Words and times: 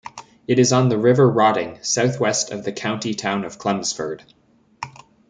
It 0.47 0.57
is 0.57 0.73
on 0.73 0.89
the 0.89 0.97
River 0.97 1.29
Roding, 1.29 1.77
southwest 1.83 2.49
of 2.51 2.63
the 2.63 2.71
county 2.71 3.13
town 3.13 3.45
of 3.45 3.59
Chelmsford. 3.61 4.23